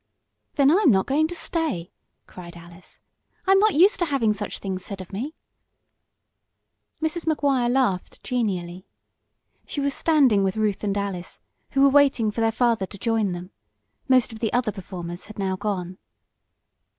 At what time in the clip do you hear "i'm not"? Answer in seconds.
0.71-1.05, 3.45-3.75